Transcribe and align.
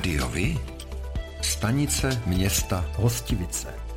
Rádiovi? 0.00 0.58
Stanice 1.42 2.22
města 2.26 2.84
Hostivice. 2.96 3.89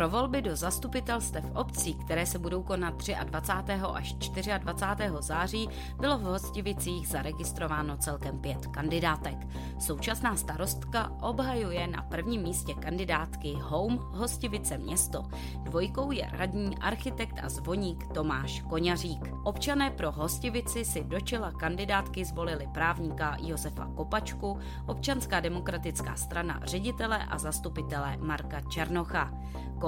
Pro 0.00 0.08
volby 0.08 0.42
do 0.42 0.56
zastupitelstev 0.56 1.44
obcí, 1.54 1.94
které 1.94 2.26
se 2.26 2.38
budou 2.38 2.62
konat 2.62 2.94
23. 3.24 3.72
až 3.72 4.12
24. 4.12 5.12
září, 5.20 5.68
bylo 5.98 6.18
v 6.18 6.22
Hostivicích 6.22 7.08
zaregistrováno 7.08 7.96
celkem 7.96 8.38
pět 8.38 8.66
kandidátek. 8.66 9.36
Současná 9.78 10.36
starostka 10.36 11.12
obhajuje 11.22 11.86
na 11.86 12.02
prvním 12.02 12.42
místě 12.42 12.74
kandidátky 12.74 13.54
Home 13.62 13.98
Hostivice 13.98 14.78
město. 14.78 15.22
Dvojkou 15.62 16.12
je 16.12 16.30
radní 16.32 16.78
architekt 16.78 17.40
a 17.42 17.48
zvoník 17.48 18.06
Tomáš 18.14 18.60
Koňařík. 18.60 19.28
Občané 19.44 19.90
pro 19.90 20.12
Hostivici 20.12 20.84
si 20.84 21.04
do 21.04 21.20
čela 21.20 21.52
kandidátky 21.52 22.24
zvolili 22.24 22.68
právníka 22.74 23.36
Josefa 23.40 23.86
Kopačku, 23.96 24.58
občanská 24.86 25.40
demokratická 25.40 26.16
strana 26.16 26.60
ředitele 26.62 27.24
a 27.24 27.38
zastupitele 27.38 28.16
Marka 28.16 28.60
Černocha. 28.60 29.30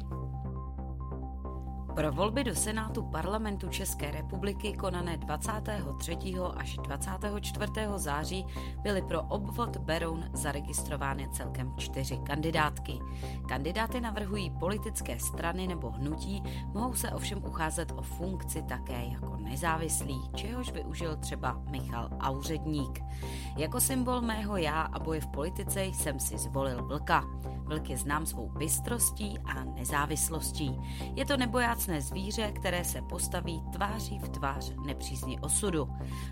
Pro 1.95 2.13
volby 2.13 2.45
do 2.45 2.55
Senátu 2.55 3.03
parlamentu 3.03 3.69
České 3.69 4.11
republiky 4.11 4.73
konané 4.73 5.17
23. 5.17 6.17
až 6.57 6.77
24. 6.77 7.73
září 7.97 8.47
byly 8.83 9.03
pro 9.03 9.23
obvod 9.23 9.77
Beroun 9.77 10.25
zaregistrovány 10.33 11.29
celkem 11.33 11.75
čtyři 11.77 12.19
kandidátky. 12.19 12.99
Kandidáty 13.49 14.01
navrhují 14.01 14.51
politické 14.51 15.19
strany 15.19 15.67
nebo 15.67 15.91
hnutí, 15.91 16.43
mohou 16.75 16.95
se 16.95 17.11
ovšem 17.11 17.45
ucházet 17.45 17.93
o 17.93 18.03
funkci 18.03 18.63
také 18.63 19.05
jako 19.05 19.37
nezávislí, 19.37 20.31
čehož 20.35 20.73
využil 20.73 21.17
třeba 21.17 21.63
Michal 21.71 22.11
Auředník. 22.21 23.01
Jako 23.57 23.81
symbol 23.81 24.21
mého 24.21 24.57
já 24.57 24.83
a 24.83 24.99
boje 24.99 25.21
v 25.21 25.27
politice 25.27 25.85
jsem 25.85 26.21
si 26.21 26.39
zvolil 26.39 26.85
vlka. 26.87 27.25
Vlk 27.71 27.91
je 27.91 27.97
znám 27.99 28.27
svou 28.27 28.49
bystrostí 28.49 29.39
a 29.45 29.65
nezávislostí. 29.65 30.81
Je 31.15 31.25
to 31.25 31.37
nebojácné 31.37 32.01
zvíře, 32.01 32.53
které 32.53 32.85
se 32.85 33.03
postaví 33.03 33.63
tváří 33.73 34.19
v 34.19 34.29
tvář 34.29 34.73
nepřízni 34.87 35.41
osudu. 35.41 35.89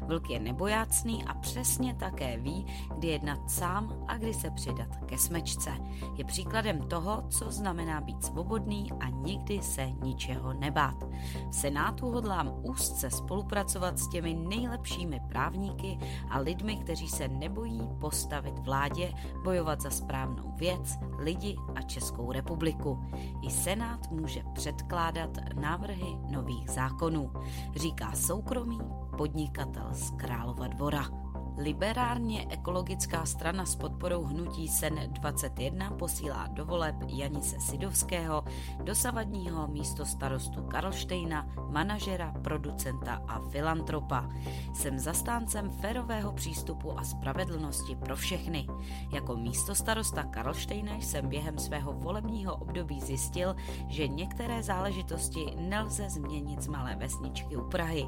Vlk 0.06 0.30
je 0.30 0.41
nebojácný 0.41 1.25
a 1.25 1.34
přesně 1.34 1.95
také 1.95 2.39
ví, 2.39 2.67
kdy 2.97 3.08
jednat 3.08 3.50
sám 3.50 4.05
a 4.08 4.17
kdy 4.17 4.34
se 4.34 4.50
přidat 4.50 4.97
ke 5.06 5.19
smečce. 5.19 5.70
Je 6.14 6.25
příkladem 6.25 6.83
toho, 6.83 7.25
co 7.28 7.50
znamená 7.50 8.00
být 8.00 8.25
svobodný 8.25 8.92
a 9.00 9.08
nikdy 9.08 9.62
se 9.62 9.86
ničeho 9.86 10.52
nebát. 10.52 11.05
V 11.50 11.55
Senátu 11.55 12.11
hodlám 12.11 12.52
úzce 12.62 13.11
spolupracovat 13.11 13.98
s 13.98 14.08
těmi 14.08 14.34
nejlepšími 14.34 15.20
právníky 15.28 15.98
a 16.30 16.39
lidmi, 16.39 16.77
kteří 16.77 17.08
se 17.08 17.28
nebojí 17.28 17.89
postavit 18.00 18.58
vládě, 18.58 19.12
bojovat 19.45 19.80
za 19.80 19.91
správnou 19.91 20.52
věc, 20.57 20.98
lidi 21.28 21.56
a 21.74 21.83
Českou 21.83 22.33
republiku. 22.33 22.98
I 23.42 23.50
Senát 23.50 24.11
může 24.11 24.42
předkládat 24.55 25.30
návrhy 25.55 26.18
nových 26.30 26.70
zákonů, 26.70 27.33
říká 27.77 28.12
soukromý 28.12 28.78
podnikatel 29.16 29.88
z 29.92 30.11
Králova 30.11 30.67
dvora. 30.67 31.27
Liberárně 31.58 32.46
ekologická 32.51 33.27
strana 33.27 33.67
s 33.67 33.77
podporou 33.77 34.24
hnutí 34.24 34.69
SEN 34.69 34.98
21 35.08 35.91
posílá 35.91 36.46
do 36.46 36.64
voleb 36.64 36.95
Janise 37.07 37.61
Sidovského, 37.61 38.45
dosavadního 38.83 39.68
místo 39.68 40.07
starostu 40.07 40.63
Karlštejna, 40.63 41.47
manažera, 41.70 42.35
producenta 42.42 43.23
a 43.29 43.41
filantropa. 43.41 44.29
Jsem 44.74 44.98
zastáncem 44.98 45.70
férového 45.70 46.33
přístupu 46.33 46.98
a 46.98 47.05
spravedlnosti 47.05 47.97
pro 47.97 48.17
všechny. 48.17 48.67
Jako 49.13 49.36
místo 49.36 49.74
starosta 49.74 50.23
Karlštejna 50.23 50.95
jsem 50.95 51.29
během 51.29 51.58
svého 51.58 51.92
volebního 51.92 52.57
období 52.57 53.01
zjistil, 53.01 53.57
že 53.89 54.08
některé 54.08 54.63
záležitosti 54.63 55.47
nelze 55.57 56.11
změnit 56.11 56.63
z 56.63 56.68
malé 56.68 56.97
vesničky 56.97 57.57
u 57.57 57.68
Prahy. 57.68 58.07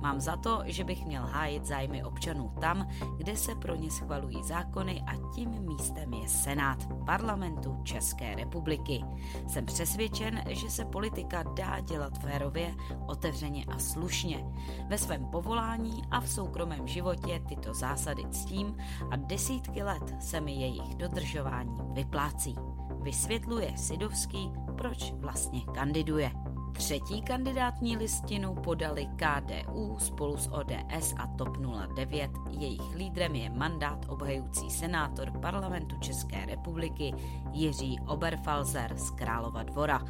Mám 0.00 0.20
za 0.20 0.36
to, 0.36 0.62
že 0.64 0.84
bych 0.84 1.06
měl 1.06 1.22
hájit 1.22 1.66
zájmy 1.66 2.04
občanů 2.04 2.52
tam, 2.60 2.91
kde 3.16 3.36
se 3.36 3.54
pro 3.54 3.74
ně 3.74 3.90
schvalují 3.90 4.42
zákony 4.42 5.02
a 5.06 5.34
tím 5.34 5.50
místem 5.50 6.14
je 6.14 6.28
Senát 6.28 6.88
parlamentu 7.06 7.80
České 7.84 8.34
republiky. 8.34 9.04
Jsem 9.48 9.66
přesvědčen, 9.66 10.42
že 10.48 10.70
se 10.70 10.84
politika 10.84 11.42
dá 11.42 11.80
dělat 11.80 12.18
férově, 12.18 12.74
otevřeně 13.06 13.64
a 13.64 13.78
slušně. 13.78 14.44
Ve 14.88 14.98
svém 14.98 15.26
povolání 15.26 16.02
a 16.10 16.20
v 16.20 16.28
soukromém 16.28 16.86
životě 16.86 17.42
tyto 17.48 17.74
zásady 17.74 18.22
ctím 18.30 18.76
a 19.10 19.16
desítky 19.16 19.82
let 19.82 20.14
se 20.20 20.40
mi 20.40 20.52
jejich 20.52 20.94
dodržování 20.94 21.78
vyplácí. 21.92 22.56
Vysvětluje 23.02 23.72
Sidovský, 23.76 24.50
proč 24.76 25.12
vlastně 25.12 25.60
kandiduje. 25.74 26.41
Třetí 26.72 27.22
kandidátní 27.22 27.96
listinu 27.96 28.54
podali 28.54 29.06
KDU 29.06 29.96
spolu 29.98 30.36
s 30.36 30.50
ODS 30.52 31.14
a 31.18 31.26
TOP 31.26 31.56
09. 31.94 32.30
Jejich 32.50 32.94
lídrem 32.94 33.34
je 33.34 33.50
mandát 33.50 34.06
obhajující 34.08 34.70
senátor 34.70 35.30
parlamentu 35.30 35.98
České 35.98 36.46
republiky 36.46 37.14
Jiří 37.52 38.00
Oberfalzer 38.06 38.96
z 38.96 39.10
Králova 39.10 39.62
dvora. 39.62 40.02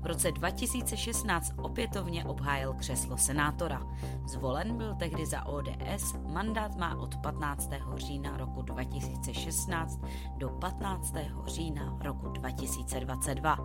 V 0.00 0.06
roce 0.06 0.32
2016 0.32 1.54
opětovně 1.56 2.24
obhájil 2.24 2.72
křeslo 2.72 3.16
senátora. 3.16 3.86
Zvolen 4.26 4.76
byl 4.76 4.94
tehdy 4.94 5.26
za 5.26 5.46
ODS, 5.46 6.14
mandát 6.32 6.76
má 6.76 6.96
od 6.96 7.16
15. 7.16 7.70
října 7.96 8.36
roku 8.36 8.62
2016 8.62 10.00
do 10.36 10.48
15. 10.48 11.14
října 11.46 11.98
roku 12.00 12.28
2022. 12.28 13.58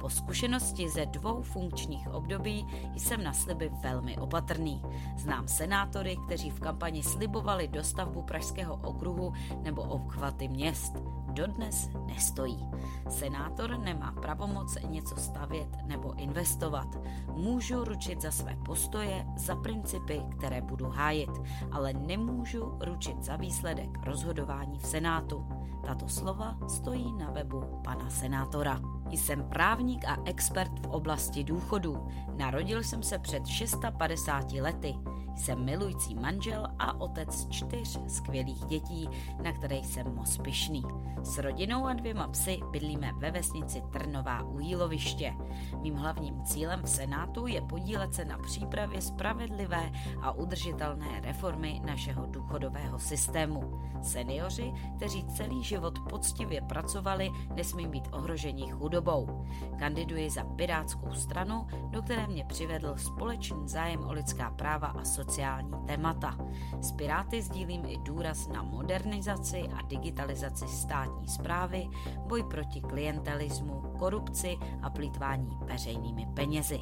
Po 0.00 0.10
zkušenosti 0.10 0.88
ze 0.88 1.06
dvou 1.06 1.42
funkčních 1.42 2.08
období 2.08 2.66
jsem 2.96 3.24
na 3.24 3.32
sliby 3.32 3.70
velmi 3.82 4.18
opatrný. 4.18 4.82
Znám 5.16 5.48
senátory, 5.48 6.16
kteří 6.26 6.50
v 6.50 6.60
kampani 6.60 7.02
slibovali 7.02 7.68
dostavbu 7.68 8.22
Pražského 8.22 8.76
okruhu 8.76 9.32
nebo 9.62 9.82
obchvaty 9.82 10.48
měst. 10.48 10.92
Dodnes 11.30 11.90
nestojí. 12.06 12.68
Senátor 13.08 13.78
nemá 13.78 14.12
pravomoc 14.12 14.78
něco 14.88 15.16
stavět 15.16 15.68
nebo 15.86 16.14
investovat. 16.14 16.98
Můžu 17.36 17.84
ručit 17.84 18.22
za 18.22 18.30
své 18.30 18.56
postoje, 18.66 19.26
za 19.36 19.56
principy, 19.56 20.22
které 20.38 20.60
budu 20.60 20.88
hájit, 20.88 21.30
ale 21.72 21.92
nemůžu 21.92 22.78
ručit 22.80 23.24
za 23.24 23.36
výsledek 23.36 23.98
rozhodování 24.04 24.78
v 24.78 24.86
Senátu. 24.86 25.46
Tato 25.86 26.08
slova 26.08 26.58
stojí 26.68 27.12
na 27.12 27.30
webu 27.30 27.80
pana 27.84 28.10
senátora. 28.10 28.80
Jsem 29.10 29.44
právník 29.44 30.04
a 30.04 30.16
expert 30.24 30.86
v 30.86 30.86
oblasti 30.86 31.44
důchodů. 31.44 32.08
Narodil 32.36 32.82
jsem 32.82 33.02
se 33.02 33.18
před 33.18 33.46
650 33.46 34.52
lety. 34.52 34.94
Jsem 35.36 35.64
milující 35.64 36.14
manžel 36.14 36.66
a 36.78 37.00
otec 37.00 37.48
čtyř 37.48 37.98
skvělých 38.06 38.64
dětí, 38.64 39.08
na 39.42 39.52
které 39.52 39.76
jsem 39.76 40.14
moc 40.14 40.38
pyšný. 40.38 40.82
S 41.22 41.38
rodinou 41.38 41.86
a 41.86 41.92
dvěma 41.92 42.28
psy 42.28 42.60
bydlíme 42.70 43.12
ve 43.16 43.30
vesnici 43.30 43.82
Trnová 43.92 44.42
u 44.42 44.58
Jíloviště. 44.58 45.34
Mým 45.80 45.94
hlavním 45.94 46.42
cílem 46.44 46.82
v 46.82 46.88
Senátu 46.88 47.46
je 47.46 47.62
podílet 47.62 48.14
se 48.14 48.24
na 48.24 48.38
přípravě 48.38 49.02
spravedlivé 49.02 49.92
a 50.22 50.32
udržitelné 50.32 51.20
reformy 51.20 51.80
našeho 51.84 52.26
důchodového 52.26 52.98
systému. 52.98 53.80
Seniori, 54.02 54.72
kteří 54.96 55.24
celý 55.24 55.64
život 55.64 55.98
poctivě 56.10 56.60
pracovali, 56.60 57.30
nesmí 57.54 57.86
být 57.86 58.08
ohroženi 58.12 58.70
chudobou. 58.70 59.46
Kandiduji 59.78 60.30
za 60.30 60.44
Pirátskou 60.44 61.14
stranu, 61.14 61.66
do 61.90 62.02
které 62.02 62.26
mě 62.26 62.44
přivedl 62.44 62.94
společný 62.96 63.68
zájem 63.68 64.04
o 64.04 64.12
lidská 64.12 64.50
práva 64.50 64.88
a 64.88 65.04
sociální 65.24 65.72
témata. 65.86 66.36
S 66.80 66.92
Piráty 66.92 67.42
sdílím 67.42 67.84
i 67.86 67.98
důraz 67.98 68.48
na 68.48 68.62
modernizaci 68.62 69.68
a 69.74 69.82
digitalizaci 69.82 70.68
státní 70.68 71.28
zprávy, 71.28 71.88
boj 72.26 72.42
proti 72.42 72.80
klientelismu, 72.80 73.82
korupci 73.98 74.56
a 74.82 74.90
plítvání 74.90 75.58
veřejnými 75.60 76.26
penězi. 76.34 76.80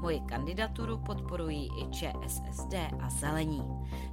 Moji 0.00 0.20
kandidaturu 0.20 0.98
podporují 0.98 1.68
i 1.82 1.90
ČSSD 1.90 2.74
a 3.00 3.10
Zelení. 3.10 3.62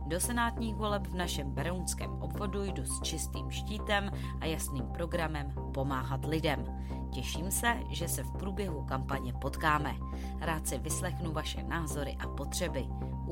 Do 0.08 0.20
senátních 0.20 0.76
voleb 0.76 1.08
v 1.08 1.16
našem 1.16 1.52
berounském 1.52 2.12
obvodu 2.12 2.64
jdu 2.64 2.86
s 2.86 3.02
čistým 3.02 3.52
štítem 3.52 4.12
a 4.40 4.46
jasným 4.46 4.86
programem 4.86 5.54
pomáhat 5.74 6.26
lidem. 6.26 6.66
Těším 7.12 7.52
se, 7.52 7.78
že 7.90 8.08
se 8.08 8.24
v 8.24 8.32
průběhu 8.32 8.86
kampaně 8.86 9.34
potkáme. 9.34 9.96
Rád 10.40 10.68
si 10.68 10.78
vyslechnu 10.78 11.32
vaše 11.32 11.64
názory 11.64 12.18
a 12.20 12.28
potřeby. 12.28 12.88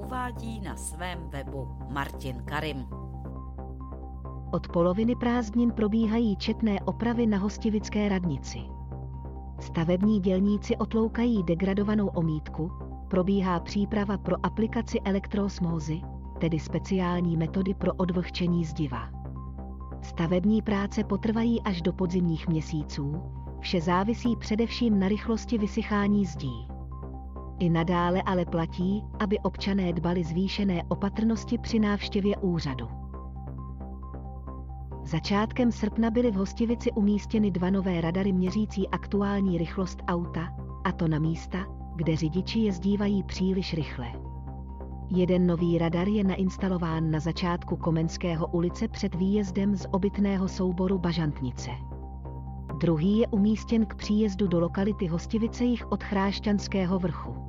Uvádí 0.06 0.62
na 0.62 0.76
svém 0.76 1.30
webu 1.30 1.68
Martin 1.90 2.44
Karim. 2.46 2.86
Od 4.52 4.68
poloviny 4.68 5.16
prázdnin 5.16 5.72
probíhají 5.72 6.36
četné 6.36 6.80
opravy 6.82 7.28
na 7.28 7.38
hostivické 7.38 8.10
radnici. 8.10 8.60
Stavební 9.60 10.20
dělníci 10.20 10.78
otloukají 10.78 11.44
degradovanou 11.44 12.08
omítku, 12.08 12.72
probíhá 13.10 13.60
příprava 13.60 14.18
pro 14.18 14.46
aplikaci 14.46 15.00
elektrosmózy, 15.00 16.02
tedy 16.40 16.60
speciální 16.60 17.38
metody 17.38 17.74
pro 17.74 17.94
odvlhčení 17.94 18.66
zdiva. 18.66 19.10
Stavební 20.02 20.62
práce 20.62 21.04
potrvají 21.04 21.62
až 21.62 21.82
do 21.82 21.94
podzimních 21.94 22.48
měsíců, 22.48 23.22
vše 23.60 23.82
závisí 23.82 24.36
především 24.36 25.00
na 25.00 25.08
rychlosti 25.08 25.58
vysychání 25.58 26.26
zdí. 26.26 26.79
I 27.60 27.70
nadále 27.70 28.22
ale 28.22 28.46
platí, 28.46 29.04
aby 29.20 29.40
občané 29.40 29.94
dbali 29.94 30.24
zvýšené 30.24 30.84
opatrnosti 30.88 31.58
při 31.58 31.80
návštěvě 31.80 32.38
úřadu. 32.38 32.88
Začátkem 35.04 35.72
srpna 35.72 36.12
byly 36.12 36.32
v 36.32 36.36
Hostivici 36.36 36.92
umístěny 36.92 37.52
dva 37.52 37.70
nové 37.70 38.02
radary 38.02 38.34
měřící 38.34 38.90
aktuální 38.90 39.58
rychlost 39.58 40.00
auta, 40.08 40.48
a 40.84 40.92
to 40.92 41.08
na 41.08 41.20
místa, 41.20 41.66
kde 41.96 42.16
řidiči 42.16 42.60
jezdívají 42.60 43.24
příliš 43.24 43.74
rychle. 43.74 44.08
Jeden 45.10 45.48
nový 45.48 45.78
radar 45.78 46.08
je 46.08 46.24
nainstalován 46.24 47.12
na 47.12 47.20
začátku 47.20 47.76
Komenského 47.78 48.48
ulice 48.48 48.88
před 48.88 49.16
výjezdem 49.16 49.76
z 49.76 49.88
obytného 49.92 50.48
souboru 50.48 50.98
Bažantnice. 50.98 51.72
Druhý 52.78 53.18
je 53.18 53.28
umístěn 53.28 53.86
k 53.86 53.96
příjezdu 53.96 54.48
do 54.48 54.60
lokality 54.60 55.08
Hostivice 55.08 55.64
jich 55.64 55.92
od 55.92 56.04
Chrášťanského 56.04 57.00
vrchu. 57.00 57.49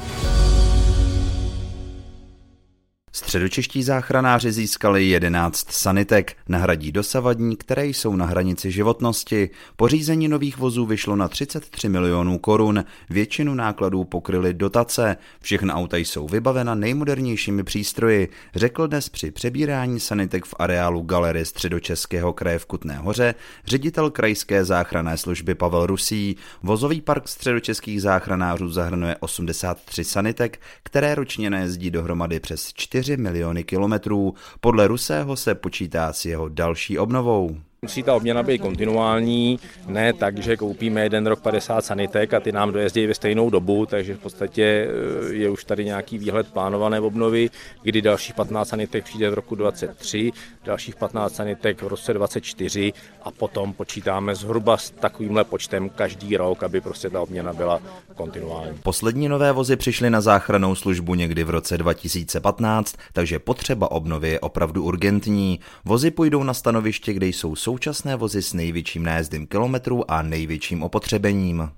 Středočeští 3.21 3.83
záchranáři 3.83 4.51
získali 4.51 5.05
11 5.05 5.71
sanitek, 5.71 6.35
nahradí 6.49 6.91
dosavadní, 6.91 7.55
které 7.55 7.85
jsou 7.85 8.15
na 8.15 8.25
hranici 8.25 8.71
životnosti. 8.71 9.49
Pořízení 9.75 10.27
nových 10.27 10.57
vozů 10.57 10.85
vyšlo 10.85 11.15
na 11.15 11.27
33 11.27 11.89
milionů 11.89 12.37
korun, 12.37 12.83
většinu 13.09 13.53
nákladů 13.53 14.03
pokryly 14.03 14.53
dotace. 14.53 15.17
Všechna 15.41 15.75
auta 15.75 15.97
jsou 15.97 16.27
vybavena 16.27 16.75
nejmodernějšími 16.75 17.63
přístroji, 17.63 18.29
řekl 18.55 18.87
dnes 18.87 19.09
při 19.09 19.31
přebírání 19.31 19.99
sanitek 19.99 20.45
v 20.45 20.53
areálu 20.59 21.01
Galerie 21.01 21.45
Středočeského 21.45 22.33
kraje 22.33 22.59
v 22.59 22.65
Kutné 22.65 22.97
hoře 22.97 23.35
ředitel 23.65 24.09
krajské 24.09 24.65
záchranné 24.65 25.17
služby 25.17 25.55
Pavel 25.55 25.85
Rusí. 25.85 26.35
Vozový 26.63 27.01
park 27.01 27.27
středočeských 27.27 28.01
záchranářů 28.01 28.69
zahrnuje 28.69 29.15
83 29.19 30.03
sanitek, 30.03 30.61
které 30.83 31.15
ročně 31.15 31.49
nejezdí 31.49 31.91
dohromady 31.91 32.39
přes 32.39 32.73
4 32.73 33.10
miliony 33.17 33.63
kilometrů. 33.63 34.33
Podle 34.59 34.87
Rusého 34.87 35.35
se 35.35 35.55
počítá 35.55 36.13
s 36.13 36.25
jeho 36.25 36.49
další 36.49 36.99
obnovou. 36.99 37.57
Musí 37.85 38.03
ta 38.03 38.15
obměna 38.15 38.43
být 38.43 38.61
kontinuální, 38.61 39.59
ne 39.87 40.13
tak, 40.13 40.37
že 40.37 40.57
koupíme 40.57 41.03
jeden 41.03 41.27
rok 41.27 41.41
50 41.41 41.85
sanitek 41.85 42.33
a 42.33 42.39
ty 42.39 42.51
nám 42.51 42.71
dojezdí 42.71 43.07
ve 43.07 43.13
stejnou 43.13 43.49
dobu, 43.49 43.85
takže 43.85 44.15
v 44.15 44.19
podstatě 44.19 44.63
eh, 44.63 45.33
je 45.33 45.49
už 45.49 45.63
tady 45.63 45.85
nějaký 45.85 46.17
výhled 46.17 46.47
plánované 46.47 46.99
obnovy, 46.99 47.49
kdy 47.83 48.01
dalších 48.01 48.35
15 48.35 48.67
sanitek 48.67 49.03
přijde 49.03 49.29
v 49.29 49.33
roku 49.33 49.55
23, 49.55 50.31
dalších 50.63 50.95
15 50.95 51.35
sanitek 51.35 51.81
v 51.81 51.87
roce 51.87 52.13
24 52.13 52.93
a 53.23 53.31
potom 53.31 53.73
počítáme 53.73 54.35
zhruba 54.35 54.77
s 54.77 54.89
takovýmhle 54.89 55.43
počtem 55.43 55.89
každý 55.89 56.37
rok, 56.37 56.63
aby 56.63 56.81
prostě 56.81 57.09
ta 57.09 57.21
obměna 57.21 57.53
byla 57.53 57.81
kontinuální. 58.15 58.77
Poslední 58.83 59.29
nové 59.29 59.51
vozy 59.51 59.75
přišly 59.75 60.09
na 60.09 60.21
záchranou 60.21 60.75
službu 60.75 61.15
někdy 61.15 61.43
v 61.43 61.49
roce 61.49 61.77
2015, 61.77 62.95
takže 63.13 63.39
potřeba 63.39 63.91
obnovy 63.91 64.29
je 64.29 64.39
opravdu 64.39 64.83
urgentní. 64.83 65.59
Vozy 65.85 66.11
půjdou 66.11 66.43
na 66.43 66.53
stanoviště, 66.53 67.13
kde 67.13 67.27
jsou 67.27 67.55
současné 67.71 68.15
vozy 68.15 68.41
s 68.41 68.53
největším 68.53 69.03
nájezdem 69.03 69.47
kilometrů 69.47 70.11
a 70.11 70.21
největším 70.21 70.83
opotřebením. 70.83 71.69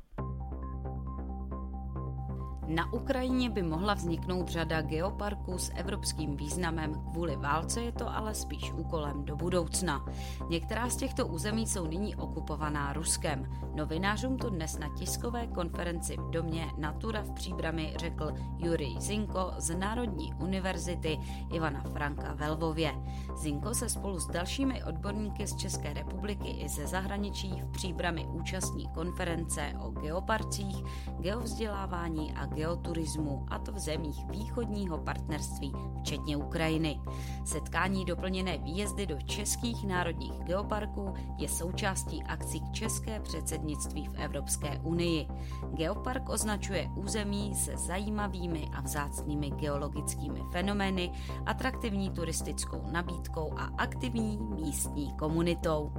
Na 2.75 2.93
Ukrajině 2.93 3.49
by 3.49 3.63
mohla 3.63 3.93
vzniknout 3.93 4.49
řada 4.49 4.81
geoparků 4.81 5.57
s 5.57 5.71
evropským 5.75 6.37
významem, 6.37 6.93
kvůli 7.11 7.35
válce 7.35 7.81
je 7.81 7.91
to 7.91 8.15
ale 8.15 8.35
spíš 8.35 8.71
úkolem 8.71 9.25
do 9.25 9.35
budoucna. 9.35 10.05
Některá 10.49 10.89
z 10.89 10.95
těchto 10.95 11.27
území 11.27 11.67
jsou 11.67 11.87
nyní 11.87 12.15
okupovaná 12.15 12.93
Ruskem. 12.93 13.49
Novinářům 13.75 14.37
to 14.37 14.49
dnes 14.49 14.79
na 14.79 14.89
tiskové 14.97 15.47
konferenci 15.47 16.17
v 16.17 16.29
domě 16.29 16.67
Natura 16.77 17.21
v 17.21 17.31
Příbrami 17.31 17.93
řekl 17.97 18.33
Jurij 18.57 18.95
Zinko 18.99 19.53
z 19.57 19.75
Národní 19.75 20.33
univerzity 20.33 21.19
Ivana 21.53 21.81
Franka 21.81 22.33
ve 22.33 22.49
Lvově. 22.49 22.93
Zinko 23.35 23.73
se 23.73 23.89
spolu 23.89 24.19
s 24.19 24.27
dalšími 24.27 24.83
odborníky 24.83 25.47
z 25.47 25.55
České 25.55 25.93
republiky 25.93 26.49
i 26.49 26.69
ze 26.69 26.87
zahraničí 26.87 27.61
v 27.61 27.71
Příbrami 27.71 28.25
účastní 28.25 28.87
konference 28.87 29.73
o 29.79 29.89
geoparcích, 29.89 30.83
geovzdělávání 31.19 32.33
a 32.33 32.45
geoturismu, 32.63 33.45
a 33.49 33.59
to 33.59 33.71
v 33.71 33.79
zemích 33.79 34.25
východního 34.29 34.97
partnerství, 34.97 35.73
včetně 35.99 36.37
Ukrajiny. 36.37 36.99
Setkání 37.45 38.05
doplněné 38.05 38.57
výjezdy 38.57 39.07
do 39.07 39.21
českých 39.21 39.87
národních 39.87 40.43
geoparků 40.43 41.13
je 41.37 41.47
součástí 41.47 42.23
akcí 42.23 42.59
k 42.59 42.71
české 42.71 43.19
předsednictví 43.19 44.07
v 44.07 44.13
Evropské 44.15 44.79
unii. 44.83 45.27
Geopark 45.73 46.29
označuje 46.29 46.89
území 46.95 47.55
se 47.55 47.77
zajímavými 47.77 48.69
a 48.73 48.81
vzácnými 48.81 49.49
geologickými 49.49 50.39
fenomény, 50.51 51.11
atraktivní 51.45 52.09
turistickou 52.09 52.81
nabídkou 52.91 53.53
a 53.57 53.63
aktivní 53.77 54.37
místní 54.37 55.13
komunitou. 55.13 55.91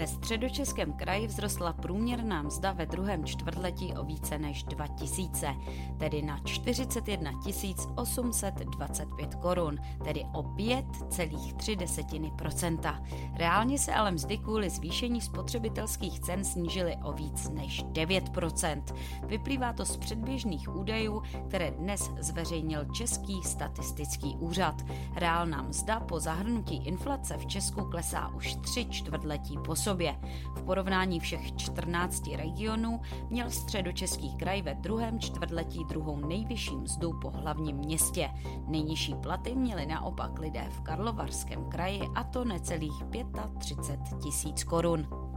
Ve 0.00 0.06
středočeském 0.06 0.92
kraji 0.92 1.28
vzrostla 1.28 1.72
průměrná 1.72 2.42
mzda 2.42 2.72
ve 2.72 2.86
druhém 2.86 3.24
čtvrtletí 3.24 3.94
o 3.94 4.04
více 4.04 4.38
než 4.38 4.62
2000, 4.62 5.54
tedy 5.98 6.22
na 6.22 6.40
41 6.44 7.30
825 7.94 9.34
korun, 9.34 9.78
tedy 10.04 10.26
o 10.32 10.42
5,3% 10.42 13.04
Reálně 13.36 13.78
se 13.78 13.94
ale 13.94 14.10
mzdy 14.10 14.38
kvůli 14.38 14.70
zvýšení 14.70 15.20
spotřebitelských 15.20 16.20
cen 16.20 16.44
snížily 16.44 16.96
o 17.04 17.12
víc 17.12 17.48
než 17.48 17.84
9% 17.84 18.82
Vyplývá 19.26 19.72
to 19.72 19.84
z 19.84 19.96
předběžných 19.96 20.76
údajů, 20.76 21.22
které 21.48 21.70
dnes 21.70 22.10
zveřejnil 22.20 22.84
Český 22.84 23.42
statistický 23.42 24.36
úřad. 24.38 24.82
Reálná 25.14 25.62
mzda 25.62 26.00
po 26.00 26.20
zahrnutí 26.20 26.86
inflace 26.86 27.36
v 27.36 27.46
Česku 27.46 27.84
klesá 27.84 28.28
už 28.28 28.54
tři 28.54 28.86
čtvrtletí 28.90 29.58
po 29.66 29.76
sobě 29.76 29.89
sobě. 29.90 30.16
V 30.56 30.62
porovnání 30.62 31.20
všech 31.20 31.56
14 31.56 32.26
regionů 32.36 33.00
měl 33.30 33.50
středočeský 33.50 34.36
kraj 34.36 34.62
ve 34.62 34.74
druhém 34.74 35.20
čtvrtletí 35.20 35.84
druhou 35.84 36.26
nejvyšší 36.26 36.76
mzdu 36.76 37.18
po 37.22 37.30
hlavním 37.30 37.76
městě. 37.76 38.30
Nejnižší 38.66 39.14
platy 39.14 39.54
měli 39.54 39.86
naopak 39.86 40.38
lidé 40.38 40.66
v 40.70 40.80
Karlovarském 40.80 41.64
kraji 41.64 42.00
a 42.14 42.24
to 42.24 42.44
necelých 42.44 43.04
35 43.58 44.18
tisíc 44.18 44.64
korun. 44.64 45.29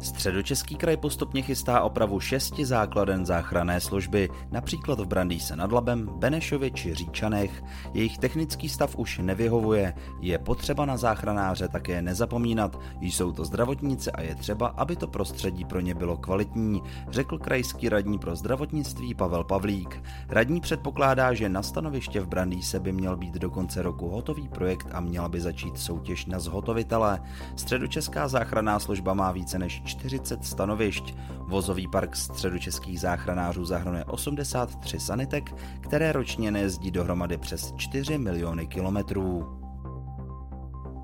Středočeský 0.00 0.74
kraj 0.74 0.96
postupně 0.96 1.42
chystá 1.42 1.80
opravu 1.80 2.20
šesti 2.20 2.66
základen 2.66 3.26
záchranné 3.26 3.80
služby, 3.80 4.28
například 4.50 5.00
v 5.00 5.06
Brandýse 5.06 5.56
nad 5.56 5.72
Labem, 5.72 6.06
Benešově 6.06 6.70
či 6.70 6.94
Říčanech. 6.94 7.62
Jejich 7.94 8.18
technický 8.18 8.68
stav 8.68 8.96
už 8.96 9.18
nevyhovuje. 9.18 9.94
Je 10.20 10.38
potřeba 10.38 10.86
na 10.86 10.96
záchranáře 10.96 11.68
také 11.68 12.02
nezapomínat. 12.02 12.80
Jsou 13.00 13.32
to 13.32 13.44
zdravotníci 13.44 14.12
a 14.12 14.22
je 14.22 14.34
třeba, 14.34 14.66
aby 14.66 14.96
to 14.96 15.08
prostředí 15.08 15.64
pro 15.64 15.80
ně 15.80 15.94
bylo 15.94 16.16
kvalitní, 16.16 16.82
řekl 17.08 17.38
krajský 17.38 17.88
radní 17.88 18.18
pro 18.18 18.36
zdravotnictví 18.36 19.14
Pavel 19.14 19.44
Pavlík. 19.44 20.02
Radní 20.28 20.60
předpokládá, 20.60 21.34
že 21.34 21.48
na 21.48 21.62
stanoviště 21.62 22.20
v 22.20 22.28
Brandýse 22.28 22.80
by 22.80 22.92
měl 22.92 23.16
být 23.16 23.34
do 23.34 23.50
konce 23.50 23.82
roku 23.82 24.08
hotový 24.08 24.48
projekt 24.48 24.88
a 24.92 25.00
měla 25.00 25.28
by 25.28 25.40
začít 25.40 25.78
soutěž 25.78 26.26
na 26.26 26.38
zhotovitele. 26.38 27.20
Středočeská 27.56 28.28
záchranná 28.28 28.78
služba 28.78 29.14
má 29.14 29.32
více 29.32 29.58
než 29.58 29.82
40 29.90 30.44
stanovišť. 30.44 31.14
Vozový 31.38 31.88
park 31.88 32.16
středočeských 32.16 33.00
záchranářů 33.00 33.64
zahrnuje 33.64 34.04
83 34.04 35.00
sanitek, 35.00 35.54
které 35.80 36.12
ročně 36.12 36.50
nejezdí 36.50 36.90
dohromady 36.90 37.38
přes 37.38 37.72
4 37.76 38.18
miliony 38.18 38.66
kilometrů. 38.66 39.59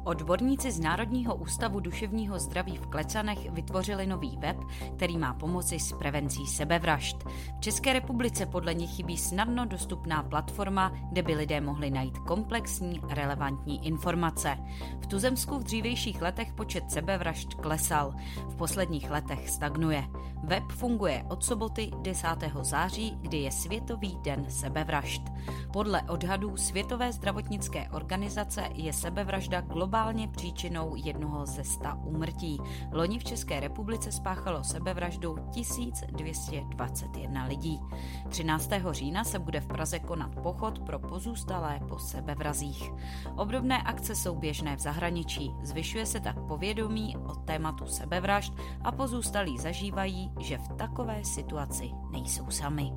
Odborníci 0.06 0.72
z 0.72 0.80
Národního 0.80 1.34
ústavu 1.34 1.80
duševního 1.80 2.38
zdraví 2.38 2.76
v 2.76 2.86
Klecanech 2.86 3.50
vytvořili 3.50 4.06
nový 4.06 4.36
web, 4.38 4.56
který 4.96 5.18
má 5.18 5.34
pomoci 5.34 5.78
s 5.78 5.92
prevencí 5.92 6.46
sebevražd. 6.46 7.16
V 7.56 7.60
České 7.60 7.92
republice 7.92 8.46
podle 8.46 8.75
nich 8.75 8.90
chybí 8.90 9.16
snadno 9.16 9.66
dostupná 9.66 10.22
platforma, 10.22 10.92
kde 11.10 11.22
by 11.22 11.34
lidé 11.34 11.60
mohli 11.60 11.90
najít 11.90 12.18
komplexní, 12.18 13.00
relevantní 13.08 13.86
informace. 13.86 14.58
V 15.00 15.06
Tuzemsku 15.06 15.58
v 15.58 15.62
dřívějších 15.62 16.22
letech 16.22 16.52
počet 16.52 16.90
sebevražd 16.90 17.54
klesal, 17.54 18.14
v 18.48 18.56
posledních 18.56 19.10
letech 19.10 19.50
stagnuje. 19.50 20.04
Web 20.42 20.64
funguje 20.70 21.25
od 21.28 21.44
soboty 21.44 21.90
10. 22.02 22.28
září, 22.62 23.16
kdy 23.20 23.38
je 23.38 23.52
Světový 23.52 24.18
den 24.22 24.44
sebevražd. 24.48 25.22
Podle 25.72 26.02
odhadů 26.02 26.56
Světové 26.56 27.12
zdravotnické 27.12 27.88
organizace 27.88 28.68
je 28.75 28.92
sebevražda 28.92 29.60
globálně 29.96 30.28
příčinou 30.28 30.92
jednoho 30.96 31.46
ze 31.46 31.64
sta 31.64 31.94
úmrtí. 31.94 32.58
Loni 32.92 33.18
v 33.18 33.24
České 33.24 33.60
republice 33.60 34.12
spáchalo 34.12 34.64
sebevraždu 34.64 35.36
1221 35.50 37.44
lidí. 37.44 37.80
13. 38.28 38.70
října 38.90 39.24
se 39.24 39.38
bude 39.38 39.60
v 39.60 39.66
Praze 39.66 39.98
konat 39.98 40.34
pochod 40.42 40.78
pro 40.78 40.98
pozůstalé 40.98 41.80
po 41.88 41.98
sebevrazích. 41.98 42.90
Obdobné 43.36 43.82
akce 43.82 44.14
jsou 44.14 44.34
běžné 44.34 44.76
v 44.76 44.80
zahraničí. 44.80 45.54
Zvyšuje 45.62 46.06
se 46.06 46.20
tak 46.20 46.36
povědomí 46.48 47.16
o 47.16 47.34
tématu 47.34 47.86
sebevražd 47.86 48.52
a 48.84 48.92
pozůstalí 48.92 49.58
zažívají, 49.58 50.32
že 50.40 50.58
v 50.58 50.68
takové 50.68 51.24
situaci 51.24 51.90
nejsou 52.10 52.50
sami. 52.50 52.92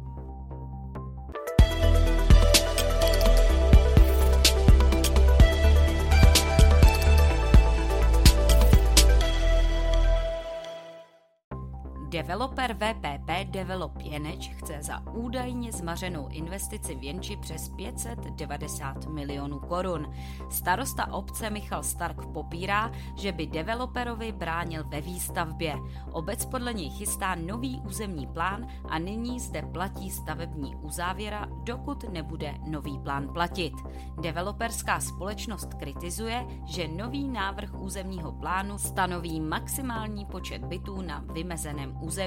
Developer 12.29 12.73
VPP 12.73 13.29
Develop 13.45 13.97
Jeneč 14.01 14.49
chce 14.49 14.77
za 14.81 14.99
údajně 15.11 15.71
zmařenou 15.71 16.27
investici 16.27 16.95
v 16.95 17.03
Jenči 17.03 17.37
přes 17.37 17.69
590 17.69 19.05
milionů 19.05 19.59
korun. 19.59 20.13
Starosta 20.49 21.13
obce 21.13 21.49
Michal 21.49 21.83
Stark 21.83 22.25
popírá, 22.25 22.91
že 23.15 23.31
by 23.31 23.47
developerovi 23.47 24.31
bránil 24.31 24.83
ve 24.87 25.01
výstavbě. 25.01 25.75
Obec 26.11 26.45
podle 26.45 26.73
něj 26.73 26.89
chystá 26.89 27.35
nový 27.35 27.81
územní 27.85 28.27
plán 28.27 28.67
a 28.89 28.99
nyní 28.99 29.39
zde 29.39 29.61
platí 29.61 30.09
stavební 30.09 30.75
uzávěra, 30.75 31.47
dokud 31.63 32.03
nebude 32.09 32.53
nový 32.67 32.99
plán 32.99 33.33
platit. 33.33 33.73
Developerská 34.21 34.99
společnost 34.99 35.73
kritizuje, 35.73 36.45
že 36.65 36.87
nový 36.87 37.29
návrh 37.29 37.73
územního 37.73 38.31
plánu 38.31 38.77
stanoví 38.77 39.41
maximální 39.41 40.25
počet 40.25 40.65
bytů 40.65 41.01
na 41.01 41.23
vymezeném 41.33 41.97
území, 42.01 42.18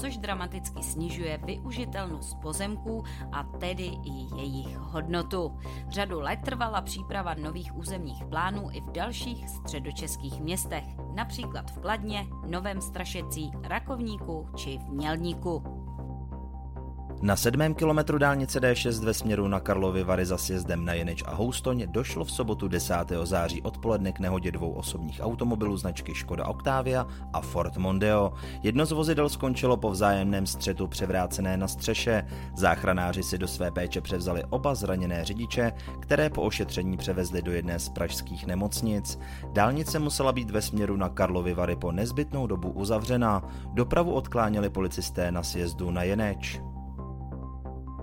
což 0.00 0.16
dramaticky 0.16 0.82
snižuje 0.82 1.38
využitelnost 1.44 2.40
pozemků 2.42 3.04
a 3.32 3.42
tedy 3.44 3.84
i 4.04 4.36
jejich 4.36 4.76
hodnotu. 4.78 5.58
Řadu 5.88 6.20
let 6.20 6.38
trvala 6.44 6.80
příprava 6.80 7.34
nových 7.34 7.76
územních 7.76 8.24
plánů 8.24 8.68
i 8.72 8.80
v 8.80 8.92
dalších 8.92 9.48
středočeských 9.48 10.40
městech, 10.40 10.84
například 11.14 11.70
v 11.70 11.78
Kladně, 11.78 12.26
Novém 12.46 12.80
Strašecí, 12.80 13.50
Rakovníku 13.62 14.48
či 14.56 14.78
v 14.78 14.88
Mělníku. 14.88 15.73
Na 17.22 17.36
sedmém 17.36 17.74
kilometru 17.74 18.18
dálnice 18.18 18.60
D6 18.60 19.04
ve 19.04 19.14
směru 19.14 19.48
na 19.48 19.60
Karlovy 19.60 20.04
Vary 20.04 20.26
za 20.26 20.38
sjezdem 20.38 20.84
na 20.84 20.92
Jeneč 20.92 21.22
a 21.26 21.34
Houstoň 21.34 21.86
došlo 21.86 22.24
v 22.24 22.30
sobotu 22.30 22.68
10. 22.68 22.94
září 23.22 23.62
odpoledne 23.62 24.12
k 24.12 24.20
nehodě 24.20 24.52
dvou 24.52 24.72
osobních 24.72 25.20
automobilů 25.22 25.76
značky 25.76 26.14
Škoda 26.14 26.46
Octavia 26.46 27.06
a 27.32 27.40
Ford 27.40 27.76
Mondeo. 27.76 28.32
Jedno 28.62 28.86
z 28.86 28.92
vozidel 28.92 29.28
skončilo 29.28 29.76
po 29.76 29.90
vzájemném 29.90 30.46
střetu 30.46 30.86
převrácené 30.86 31.56
na 31.56 31.68
střeše. 31.68 32.26
Záchranáři 32.56 33.22
si 33.22 33.38
do 33.38 33.48
své 33.48 33.70
péče 33.70 34.00
převzali 34.00 34.44
oba 34.50 34.74
zraněné 34.74 35.24
řidiče, 35.24 35.72
které 36.00 36.30
po 36.30 36.42
ošetření 36.42 36.96
převezli 36.96 37.42
do 37.42 37.52
jedné 37.52 37.78
z 37.78 37.88
pražských 37.88 38.46
nemocnic. 38.46 39.18
Dálnice 39.52 39.98
musela 39.98 40.32
být 40.32 40.50
ve 40.50 40.62
směru 40.62 40.96
na 40.96 41.08
Karlovy 41.08 41.54
Vary 41.54 41.76
po 41.76 41.92
nezbytnou 41.92 42.46
dobu 42.46 42.70
uzavřena. 42.70 43.42
Dopravu 43.72 44.12
odkláněli 44.12 44.70
policisté 44.70 45.32
na 45.32 45.42
sjezdu 45.42 45.90
na 45.90 46.02
Jeneč. 46.02 46.60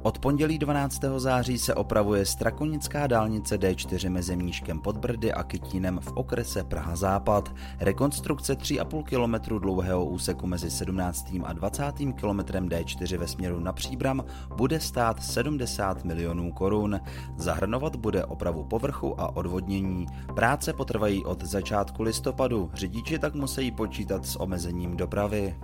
Od 0.03 0.19
pondělí 0.19 0.57
12. 0.57 1.01
září 1.17 1.57
se 1.57 1.75
opravuje 1.75 2.25
strakonická 2.25 3.07
dálnice 3.07 3.57
D4 3.57 4.09
mezi 4.09 4.35
Mníškem 4.35 4.79
pod 4.79 4.97
Brdy 4.97 5.33
a 5.33 5.43
Kytínem 5.43 5.99
v 5.99 6.11
okrese 6.11 6.63
Praha 6.63 6.95
Západ. 6.95 7.55
Rekonstrukce 7.79 8.53
3,5 8.53 9.03
km 9.03 9.59
dlouhého 9.59 10.05
úseku 10.05 10.47
mezi 10.47 10.71
17. 10.71 11.33
a 11.43 11.53
20. 11.53 11.83
km 11.93 12.39
D4 12.39 13.17
ve 13.17 13.27
směru 13.27 13.59
na 13.59 13.73
Příbram 13.73 14.23
bude 14.55 14.79
stát 14.79 15.23
70 15.23 16.03
milionů 16.03 16.51
korun. 16.51 16.99
Zahrnovat 17.37 17.95
bude 17.95 18.25
opravu 18.25 18.63
povrchu 18.63 19.21
a 19.21 19.35
odvodnění. 19.35 20.05
Práce 20.35 20.73
potrvají 20.73 21.25
od 21.25 21.43
začátku 21.43 22.03
listopadu, 22.03 22.69
řidiči 22.73 23.19
tak 23.19 23.35
musí 23.35 23.71
počítat 23.71 24.25
s 24.25 24.39
omezením 24.39 24.97
dopravy. 24.97 25.55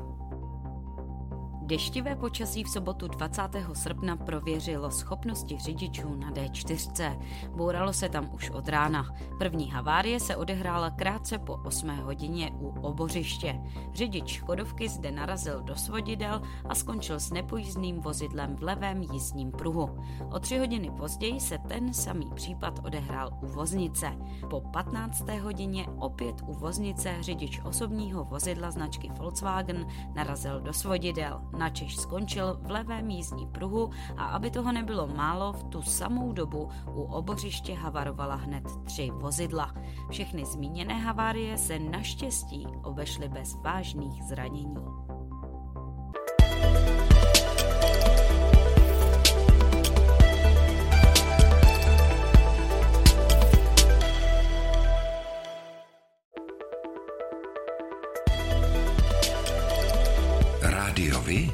Deštivé 1.67 2.15
počasí 2.15 2.63
v 2.63 2.69
sobotu 2.69 3.07
20. 3.07 3.41
srpna 3.73 4.15
prověřilo 4.15 4.91
schopnosti 4.91 5.57
řidičů 5.57 6.15
na 6.15 6.31
D4. 6.31 7.19
Bouralo 7.55 7.93
se 7.93 8.09
tam 8.09 8.29
už 8.33 8.49
od 8.49 8.69
rána. 8.69 9.05
První 9.39 9.71
havárie 9.71 10.19
se 10.19 10.35
odehrála 10.35 10.89
krátce 10.89 11.37
po 11.37 11.53
8 11.65 11.89
hodině 11.89 12.51
u 12.59 12.67
obořiště. 12.67 13.59
Řidič 13.93 14.29
Škodovky 14.29 14.89
zde 14.89 15.11
narazil 15.11 15.63
do 15.63 15.75
svodidel 15.75 16.41
a 16.69 16.75
skončil 16.75 17.19
s 17.19 17.31
nepojízdným 17.31 17.99
vozidlem 17.99 18.55
v 18.55 18.63
levém 18.63 19.01
jízdním 19.01 19.51
pruhu. 19.51 19.97
O 20.31 20.39
tři 20.39 20.57
hodiny 20.57 20.91
později 20.97 21.39
se 21.39 21.57
ten 21.57 21.93
samý 21.93 22.31
případ 22.35 22.79
odehrál 22.85 23.29
u 23.41 23.47
voznice. 23.47 24.11
Po 24.49 24.61
15. 24.61 25.29
hodině 25.29 25.87
opět 25.97 26.35
u 26.47 26.53
voznice 26.53 27.17
řidič 27.19 27.61
osobního 27.63 28.23
vozidla 28.23 28.71
značky 28.71 29.09
Volkswagen 29.17 29.87
narazil 30.15 30.61
do 30.61 30.73
svodidel 30.73 31.41
načež 31.57 31.95
skončil 31.97 32.59
v 32.61 32.71
levém 32.71 33.09
jízdní 33.09 33.47
pruhu 33.47 33.89
a 34.17 34.25
aby 34.25 34.51
toho 34.51 34.71
nebylo 34.71 35.07
málo, 35.07 35.53
v 35.53 35.63
tu 35.63 35.81
samou 35.81 36.33
dobu 36.33 36.69
u 36.93 37.01
obořiště 37.01 37.73
havarovala 37.73 38.35
hned 38.35 38.63
tři 38.83 39.11
vozidla. 39.13 39.73
Všechny 40.09 40.45
zmíněné 40.45 40.93
havárie 40.93 41.57
se 41.57 41.79
naštěstí 41.79 42.67
obešly 42.83 43.29
bez 43.29 43.55
vážných 43.55 44.23
zranění. 44.23 45.16
Rádiovi? 61.27 61.51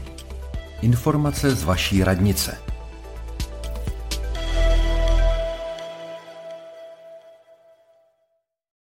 Informace 0.81 1.55
z 1.55 1.63
vaší 1.63 2.03
radnice. 2.03 2.57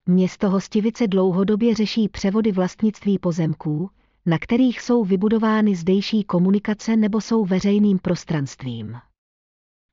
Město 0.07 0.51
Hostivice 0.51 1.07
dlouhodobě 1.07 1.75
řeší 1.75 2.09
převody 2.09 2.53
vlastnictví 2.53 3.19
pozemků, 3.19 3.91
na 4.27 4.39
kterých 4.39 4.81
jsou 4.81 5.05
vybudovány 5.05 5.77
zdejší 5.77 6.25
komunikace 6.25 6.97
nebo 6.97 7.21
jsou 7.21 7.45
veřejným 7.45 7.99
prostranstvím. 7.99 8.97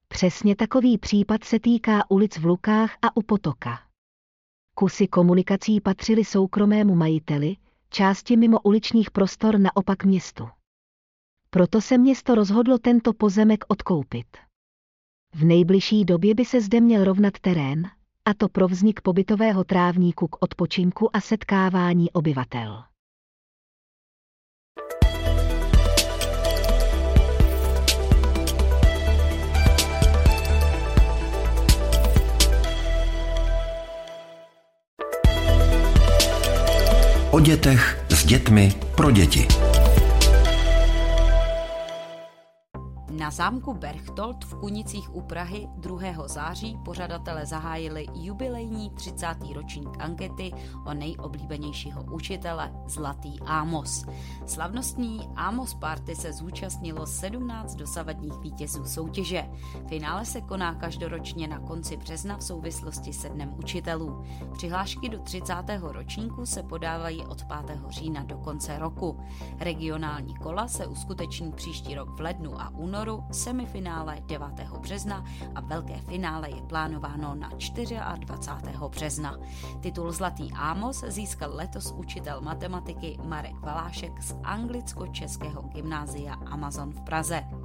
Přesně 0.08 0.56
takový 0.56 0.98
případ 0.98 1.44
se 1.44 1.60
týká 1.60 2.12
ulic 2.12 2.38
v 2.38 2.46
Lukách 2.46 2.92
a 3.02 3.18
u 3.18 3.22
Potoka. 3.22 3.80
Kusy 4.76 5.08
komunikací 5.08 5.82
patřily 5.82 6.26
soukromému 6.26 6.96
majiteli, 6.96 7.56
části 7.90 8.38
mimo 8.38 8.60
uličních 8.60 9.12
prostor 9.12 9.60
naopak 9.60 10.06
městu. 10.06 10.48
Proto 11.56 11.82
se 11.82 11.98
město 11.98 12.36
rozhodlo 12.36 12.78
tento 12.78 13.14
pozemek 13.14 13.64
odkoupit. 13.68 14.26
V 15.36 15.46
nejbližší 15.46 16.06
době 16.06 16.36
by 16.36 16.46
se 16.46 16.62
zde 16.62 16.82
měl 16.82 17.04
rovnat 17.04 17.34
terén, 17.42 17.84
a 18.26 18.34
to 18.34 18.50
pro 18.50 18.68
vznik 18.68 19.02
pobytového 19.02 19.64
trávníku 19.64 20.28
k 20.28 20.38
odpočinku 20.40 21.16
a 21.16 21.22
setkávání 21.22 22.12
obyvatel. 22.12 22.84
O 37.32 37.40
dětech 37.40 38.06
s 38.10 38.26
dětmi 38.26 38.74
pro 38.96 39.12
děti. 39.12 39.48
Na 43.26 43.32
zámku 43.32 43.74
Berchtold 43.74 44.46
v 44.46 44.56
Kunicích 44.60 45.16
u 45.16 45.22
Prahy 45.22 45.68
2. 45.78 46.28
září 46.28 46.78
pořadatele 46.86 47.46
zahájili 47.46 48.06
jubilejní 48.14 48.90
30. 48.90 49.28
ročník 49.54 49.90
ankety 50.00 50.52
o 50.86 50.94
nejoblíbenějšího 50.94 52.04
učitele 52.04 52.72
Zlatý 52.88 53.40
Ámos. 53.46 54.06
Slavnostní 54.46 55.30
Ámos 55.36 55.74
Party 55.74 56.16
se 56.16 56.34
zúčastnilo 56.34 57.06
17 57.06 57.76
dosavadních 57.76 58.38
vítězů 58.38 58.86
soutěže. 58.86 59.50
Finále 59.88 60.26
se 60.26 60.42
koná 60.42 60.76
každoročně 60.76 61.48
na 61.48 61.60
konci 61.60 61.98
března 61.98 62.38
v 62.38 62.44
souvislosti 62.44 63.14
se 63.14 63.30
Dnem 63.30 63.54
učitelů. 63.58 64.24
Přihlášky 64.54 65.10
do 65.10 65.20
30. 65.20 65.54
ročníku 65.82 66.46
se 66.46 66.64
podávají 66.64 67.26
od 67.26 67.44
5. 67.44 67.80
října 67.90 68.24
do 68.24 68.38
konce 68.38 68.80
roku. 68.80 69.20
Regionální 69.60 70.36
kola 70.36 70.68
se 70.68 70.88
uskuteční 70.88 71.52
příští 71.52 71.96
rok 71.96 72.10
v 72.10 72.22
lednu 72.22 72.62
a 72.62 72.70
únoru 72.70 73.15
semifinále 73.32 74.18
9. 74.26 74.48
března 74.80 75.24
a 75.56 75.62
velké 75.62 76.02
finále 76.02 76.50
je 76.50 76.62
plánováno 76.62 77.36
na 77.36 77.50
24. 77.50 78.78
března. 78.90 79.38
Titul 79.80 80.12
Zlatý 80.12 80.52
Ámos 80.54 81.04
získal 81.08 81.56
letos 81.56 81.92
učitel 81.92 82.42
matematiky 82.42 83.18
Marek 83.24 83.60
Valášek 83.60 84.22
z 84.22 84.36
anglicko-českého 84.44 85.62
gymnázia 85.62 86.34
Amazon 86.34 86.92
v 86.92 87.02
Praze. 87.02 87.65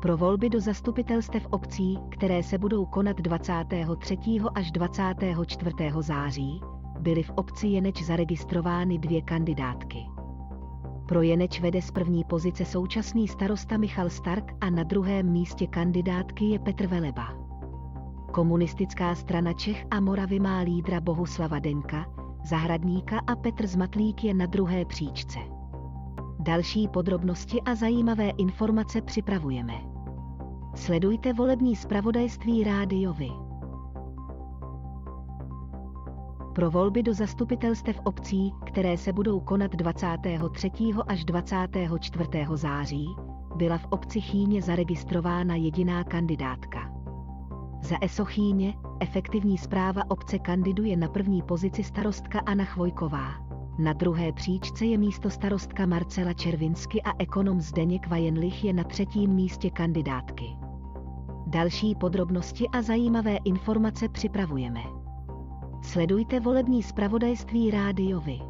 Pro 0.00 0.16
volby 0.16 0.48
do 0.50 0.60
zastupitelstev 0.60 1.46
obcí, 1.50 1.98
které 2.10 2.42
se 2.42 2.58
budou 2.58 2.86
konat 2.86 3.16
23. 3.16 4.18
až 4.54 4.70
24. 4.70 5.74
září, 6.00 6.60
byly 7.00 7.22
v 7.22 7.30
obci 7.30 7.66
Jeneč 7.66 8.02
zaregistrovány 8.02 8.98
dvě 8.98 9.22
kandidátky. 9.22 9.98
Pro 11.08 11.22
Jeneč 11.22 11.60
vede 11.60 11.82
z 11.82 11.90
první 11.90 12.24
pozice 12.24 12.64
současný 12.64 13.28
starosta 13.28 13.76
Michal 13.76 14.10
Stark 14.10 14.52
a 14.60 14.70
na 14.70 14.82
druhém 14.82 15.32
místě 15.32 15.66
kandidátky 15.66 16.44
je 16.44 16.58
Petr 16.58 16.86
Veleba. 16.86 17.28
Komunistická 18.32 19.14
strana 19.14 19.52
Čech 19.52 19.86
a 19.90 20.00
Moravy 20.00 20.40
má 20.40 20.60
lídra 20.60 21.00
Bohuslava 21.00 21.58
Denka, 21.58 22.06
Zahradníka 22.44 23.18
a 23.26 23.36
Petr 23.36 23.66
Zmatlík 23.66 24.24
je 24.24 24.34
na 24.34 24.46
druhé 24.46 24.84
příčce. 24.84 25.38
Další 26.38 26.88
podrobnosti 26.88 27.62
a 27.62 27.74
zajímavé 27.74 28.30
informace 28.30 29.02
připravujeme. 29.02 29.89
Sledujte 30.74 31.32
volební 31.32 31.76
zpravodajství 31.76 32.64
rádiovi. 32.64 33.30
Pro 36.54 36.70
volby 36.70 37.02
do 37.02 37.14
zastupitelstev 37.14 38.00
obcí, 38.04 38.52
které 38.66 38.96
se 38.96 39.12
budou 39.12 39.40
konat 39.40 39.70
23. 39.70 40.70
až 41.08 41.24
24. 41.24 42.24
září, 42.54 43.06
byla 43.56 43.78
v 43.78 43.86
obci 43.90 44.20
Chýně 44.20 44.62
zaregistrována 44.62 45.54
jediná 45.54 46.04
kandidátka. 46.04 46.92
Za 47.82 47.96
ESO 48.00 48.24
Chýně, 48.24 48.74
efektivní 49.00 49.58
zpráva 49.58 50.02
obce 50.10 50.38
kandiduje 50.38 50.96
na 50.96 51.08
první 51.08 51.42
pozici 51.42 51.84
starostka 51.84 52.38
Anna 52.46 52.64
Chvojková. 52.64 53.49
Na 53.78 53.92
druhé 53.92 54.32
příčce 54.32 54.84
je 54.84 54.98
místo 54.98 55.30
starostka 55.30 55.86
Marcela 55.86 56.32
Červinsky 56.32 57.02
a 57.02 57.12
ekonom 57.18 57.60
Zdeněk 57.60 58.08
Vajenlich 58.08 58.64
je 58.64 58.72
na 58.72 58.84
třetím 58.84 59.30
místě 59.30 59.70
kandidátky. 59.70 60.44
Další 61.46 61.94
podrobnosti 61.94 62.68
a 62.68 62.82
zajímavé 62.82 63.36
informace 63.36 64.08
připravujeme. 64.08 64.80
Sledujte 65.82 66.40
volební 66.40 66.82
zpravodajství 66.82 67.70
rádiovi. 67.70 68.40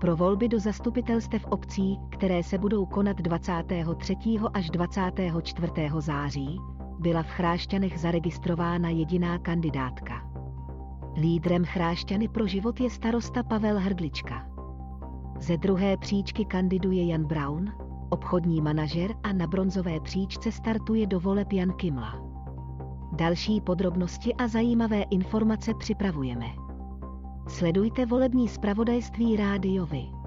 Pro 0.00 0.16
volby 0.16 0.48
do 0.48 0.60
zastupitelstev 0.60 1.46
obcí, 1.46 1.98
které 2.10 2.42
se 2.42 2.58
budou 2.58 2.86
konat 2.86 3.16
23. 3.16 4.16
až 4.54 4.70
24. 4.70 5.72
září, 5.98 6.58
byla 6.98 7.22
v 7.22 7.30
Chrášťanech 7.30 8.00
zaregistrována 8.00 8.88
jediná 8.88 9.38
kandidátka. 9.38 10.29
Lídrem 11.16 11.64
Chrášťany 11.64 12.28
pro 12.28 12.46
život 12.46 12.80
je 12.80 12.90
starosta 12.90 13.42
Pavel 13.42 13.78
Hrdlička. 13.78 14.46
Ze 15.38 15.56
druhé 15.56 15.96
příčky 15.96 16.44
kandiduje 16.44 17.06
Jan 17.06 17.24
Brown, 17.24 17.72
obchodní 18.10 18.60
manažer 18.60 19.14
a 19.22 19.32
na 19.32 19.46
bronzové 19.46 20.00
příčce 20.00 20.52
startuje 20.52 21.06
do 21.06 21.20
voleb 21.20 21.52
Jan 21.52 21.72
Kimla. 21.72 22.14
Další 23.12 23.60
podrobnosti 23.60 24.34
a 24.34 24.48
zajímavé 24.48 25.02
informace 25.02 25.74
připravujeme. 25.74 26.46
Sledujte 27.48 28.06
volební 28.06 28.48
zpravodajství 28.48 29.36
rádiovi. 29.36 30.19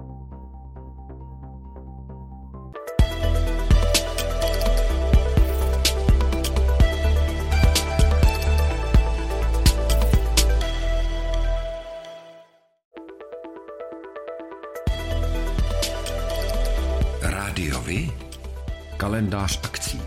Kalendář 19.14 19.60
akcí. 19.64 19.98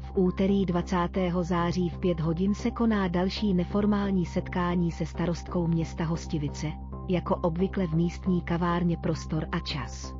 V 0.00 0.12
úterý 0.14 0.66
20. 0.66 0.96
září 1.40 1.88
v 1.88 1.98
5 1.98 2.20
hodin 2.20 2.54
se 2.54 2.70
koná 2.70 3.08
další 3.08 3.54
neformální 3.54 4.26
setkání 4.26 4.92
se 4.92 5.06
starostkou 5.06 5.66
města 5.66 6.04
Hostivice, 6.04 6.66
jako 7.08 7.36
obvykle 7.36 7.86
v 7.86 7.94
místní 7.94 8.42
kavárně 8.42 8.96
Prostor 8.96 9.46
a 9.52 9.58
čas. 9.58 10.14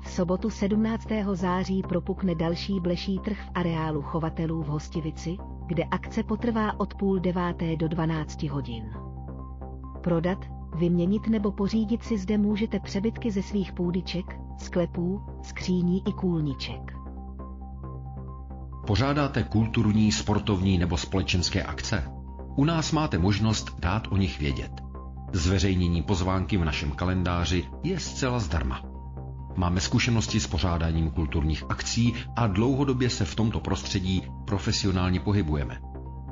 V 0.00 0.10
sobotu 0.10 0.50
17. 0.50 1.06
září 1.32 1.82
propukne 1.82 2.34
další 2.34 2.80
bleší 2.80 3.18
trh 3.18 3.38
v 3.38 3.50
areálu 3.54 4.02
chovatelů 4.02 4.62
v 4.62 4.66
Hostivici, 4.66 5.36
kde 5.66 5.84
akce 5.84 6.22
potrvá 6.22 6.80
od 6.80 6.94
půl 6.94 7.18
deváté 7.18 7.76
do 7.76 7.88
12 7.88 8.42
hodin. 8.42 9.07
Prodat, 10.08 10.38
vyměnit 10.74 11.28
nebo 11.28 11.52
pořídit 11.52 12.02
si 12.04 12.18
zde 12.18 12.38
můžete 12.38 12.80
přebytky 12.80 13.30
ze 13.30 13.42
svých 13.42 13.72
půdyček, 13.72 14.24
sklepů, 14.58 15.22
skříní 15.42 16.02
i 16.08 16.12
kůlniček. 16.12 16.92
Pořádáte 18.86 19.42
kulturní, 19.42 20.12
sportovní 20.12 20.78
nebo 20.78 20.96
společenské 20.96 21.62
akce? 21.62 22.04
U 22.56 22.64
nás 22.64 22.92
máte 22.92 23.18
možnost 23.18 23.80
dát 23.80 24.08
o 24.10 24.16
nich 24.16 24.38
vědět. 24.38 24.72
Zveřejnění 25.32 26.02
pozvánky 26.02 26.56
v 26.56 26.64
našem 26.64 26.90
kalendáři 26.90 27.64
je 27.84 28.00
zcela 28.00 28.38
zdarma. 28.38 28.82
Máme 29.56 29.80
zkušenosti 29.80 30.40
s 30.40 30.46
pořádáním 30.46 31.10
kulturních 31.10 31.64
akcí 31.68 32.14
a 32.36 32.46
dlouhodobě 32.46 33.10
se 33.10 33.24
v 33.24 33.34
tomto 33.34 33.60
prostředí 33.60 34.22
profesionálně 34.44 35.20
pohybujeme. 35.20 35.80